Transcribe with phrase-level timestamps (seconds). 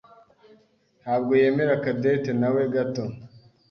[1.01, 3.03] ntabwo yemera Cadette nawe gato.